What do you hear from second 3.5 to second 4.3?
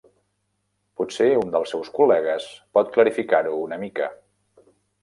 una mica.